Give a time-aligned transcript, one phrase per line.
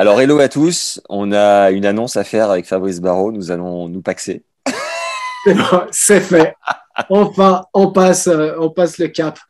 [0.00, 1.00] Alors, hello à tous.
[1.08, 3.32] On a une annonce à faire avec Fabrice Barrault.
[3.32, 4.44] Nous allons nous paxer.
[5.90, 6.54] C'est fait.
[7.08, 9.40] Enfin, on passe, euh, on passe le cap.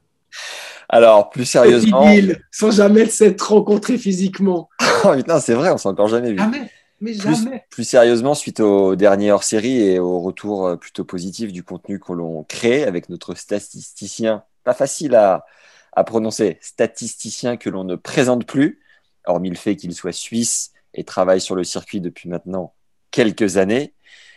[0.88, 2.10] Alors, plus sérieusement.
[2.50, 4.70] Sans jamais s'être rencontré physiquement.
[5.04, 6.38] oh putain, c'est vrai, on s'est encore jamais vu.
[6.38, 6.70] Jamais,
[7.02, 7.64] mais Plus, jamais.
[7.68, 12.14] plus sérieusement, suite au dernier hors-série et au retour euh, plutôt positif du contenu que
[12.14, 15.44] l'on crée avec notre statisticien, pas facile à,
[15.92, 18.80] à prononcer, statisticien que l'on ne présente plus,
[19.26, 22.72] hormis le fait qu'il soit suisse et travaille sur le circuit depuis maintenant
[23.10, 23.92] quelques années.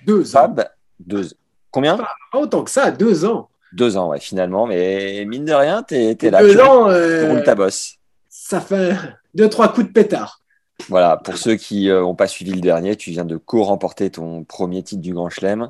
[0.05, 0.55] Deux ans.
[0.99, 1.29] Deux,
[1.71, 3.49] combien Pas autant que ça, deux ans.
[3.73, 6.41] Deux ans, ouais, finalement, mais mine de rien, t'es es là.
[6.41, 7.95] deux tu, ans, tu euh, roules ta bosse.
[8.29, 8.95] ça fait
[9.33, 10.41] deux, trois coups de pétard.
[10.89, 14.83] Voilà, pour ceux qui n'ont pas suivi le dernier, tu viens de co-remporter ton premier
[14.83, 15.69] titre du Grand Chelem.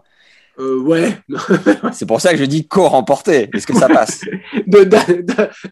[0.57, 1.17] Euh, ouais,
[1.93, 3.49] C'est pour ça que je dis co-remporter.
[3.53, 4.21] Est-ce que ça passe?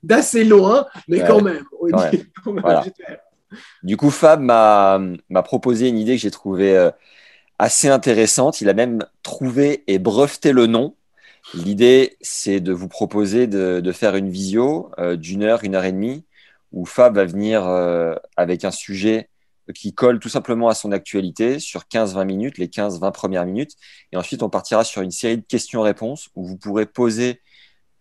[0.03, 1.63] D'assez loin, mais Ouais, quand même.
[1.81, 2.85] on quand dit- quand même, Voilà.
[3.83, 5.00] Du coup, Fab m'a
[5.44, 6.92] proposé une idée que j'ai trouvée euh,
[7.58, 8.61] assez intéressante.
[8.61, 10.95] Il a même trouvé et breveté le nom.
[11.53, 15.86] L'idée, c'est de vous proposer de, de faire une visio euh, d'une heure, une heure
[15.86, 16.25] et demie,
[16.72, 19.30] où Fab va venir euh, avec un sujet
[19.75, 23.73] qui colle tout simplement à son actualité sur 15-20 minutes, les 15-20 premières minutes.
[24.11, 27.42] Et ensuite, on partira sur une série de questions-réponses où vous pourrez poser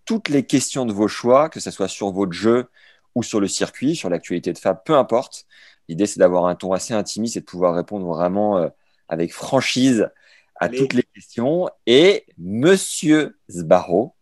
[0.04, 2.68] toutes les questions de vos choix, que ce soit sur votre jeu
[3.14, 5.46] ou sur le circuit, sur l'actualité de Fab, peu importe.
[5.88, 8.68] L'idée, c'est d'avoir un ton assez intimiste et de pouvoir répondre vraiment euh,
[9.08, 10.08] avec franchise
[10.56, 10.78] à Allez.
[10.78, 11.68] toutes les questions.
[11.86, 14.14] Et Monsieur Sbarro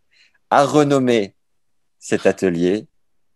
[0.50, 1.34] a renommé
[1.98, 2.86] cet atelier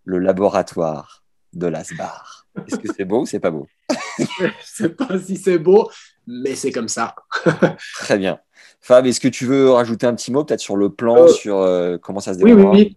[0.04, 2.46] le laboratoire de l'Asbar.
[2.66, 3.66] Est-ce que c'est beau ou c'est pas beau?
[4.18, 5.90] Je sais pas si c'est beau,
[6.26, 7.14] mais c'est comme ça.
[7.94, 8.38] Très bien.
[8.80, 11.58] Fab, est-ce que tu veux rajouter un petit mot peut-être sur le plan, Euh, sur
[11.58, 12.96] euh, comment ça se Oui, oui, déroule oui.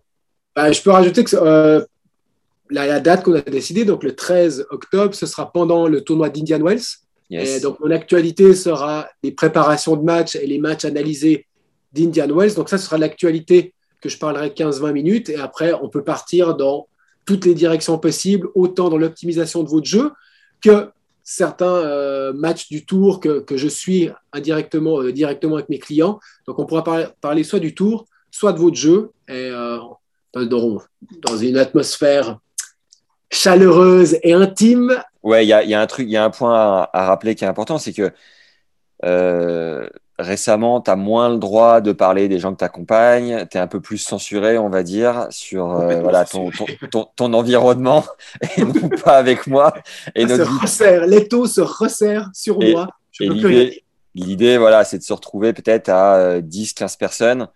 [0.55, 1.83] Bah, je peux rajouter que euh,
[2.73, 6.29] la, la date qu'on a décidée, donc le 13 octobre, ce sera pendant le tournoi
[6.29, 6.81] d'Indian Wells.
[7.31, 11.47] Et donc, mon actualité sera les préparations de matchs et les matchs analysés
[11.91, 12.53] d'Indian Wells.
[12.55, 15.29] Donc, ça, ce sera l'actualité que je parlerai 15-20 minutes.
[15.29, 16.87] Et après, on peut partir dans
[17.25, 20.11] toutes les directions possibles, autant dans l'optimisation de votre jeu
[20.61, 20.89] que
[21.23, 26.19] certains euh, matchs du tour que, que je suis indirectement euh, directement avec mes clients.
[26.45, 29.79] Donc, on pourra par- parler soit du tour, soit de votre jeu, et euh,
[30.35, 30.81] dans,
[31.25, 32.37] dans une atmosphère
[33.33, 35.01] chaleureuse et intime.
[35.23, 36.89] Ouais, il y a, il y a un truc, il y a un point à,
[36.93, 38.11] à rappeler qui est important, c'est que
[39.05, 39.87] euh,
[40.19, 43.59] récemment, tu as moins le droit de parler des gens que tu accompagnes, tu es
[43.59, 48.03] un peu plus censuré, on va dire, sur euh, voilà, ton, ton, ton, ton environnement
[48.57, 49.73] et non pas avec moi.
[50.15, 52.87] Et, notre se vie- resserre, l'étau se resserre sur Et- moi.
[53.19, 53.83] L'idée,
[54.15, 57.47] l'idée, voilà, c'est de se retrouver peut-être à euh, 10, 15 personnes.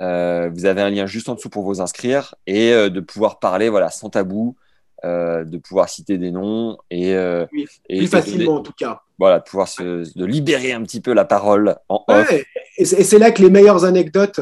[0.00, 3.38] Euh, vous avez un lien juste en dessous pour vous inscrire et euh, de pouvoir
[3.38, 4.54] parler voilà, sans tabou,
[5.04, 8.72] euh, de pouvoir citer des noms et, euh, Oui, et- Plus de- facilement, en tout
[8.76, 9.00] cas.
[9.18, 9.82] voilà, de pouvoir se,
[10.18, 12.30] de libérer un petit peu la parole en off.
[12.30, 12.44] Ouais,
[12.76, 14.40] et c'est et c'est là que les meilleures anecdotes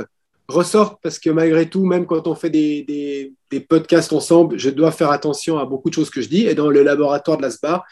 [0.49, 4.71] ressortent parce que malgré tout, même quand on fait des, des- des podcasts ensemble, je
[4.71, 6.47] dois faire attention à beaucoup de choses que je dis.
[6.47, 7.85] Et dans le laboratoire de l'ASBAR,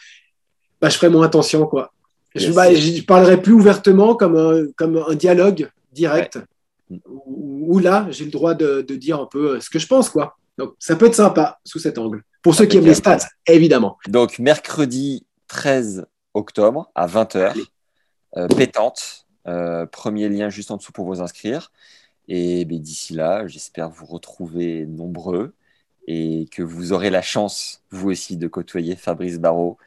[0.81, 1.65] bah, je ferai moins attention.
[1.67, 1.91] Quoi.
[2.33, 6.39] Je, bah, je parlerai plus ouvertement comme un, comme un dialogue direct
[7.09, 10.09] où, où là, j'ai le droit de, de dire un peu ce que je pense.
[10.09, 10.35] Quoi.
[10.57, 12.23] Donc, ça peut être sympa sous cet angle.
[12.41, 13.97] Pour ceux qui aiment les stats, évidemment.
[14.07, 17.55] Donc, mercredi 13 octobre à 20h,
[18.37, 19.25] euh, pétante.
[19.47, 21.71] Euh, premier lien juste en dessous pour vous inscrire.
[22.27, 25.53] Et ben, d'ici là, j'espère vous retrouver nombreux
[26.07, 29.77] et que vous aurez la chance, vous aussi, de côtoyer Fabrice Barrault,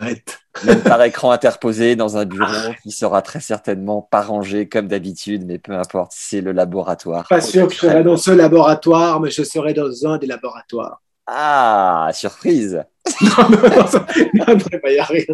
[0.00, 0.38] Arrête.
[0.64, 5.44] même par écran interposé dans un bureau qui sera très certainement pas rangé comme d'habitude,
[5.46, 7.28] mais peu importe, c'est le laboratoire.
[7.28, 11.02] Pas sûr que je serai dans ce laboratoire, mais je serai dans un des laboratoires.
[11.26, 12.82] Ah, surprise
[13.22, 15.24] non, non, non, ça- non, non, il va y rien.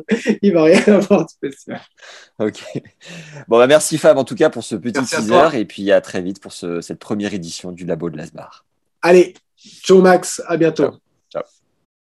[0.43, 1.81] Il va rien avoir de spécial.
[2.39, 2.61] Ok.
[3.49, 6.01] Bon, bah merci Fab en tout cas pour ce petit Merci teaser et puis à
[6.01, 8.65] très vite pour ce- cette première édition du Labo de Lasbar.
[9.03, 9.35] Allez,
[9.83, 10.85] ciao Max, à bientôt.
[10.85, 11.06] Ciao.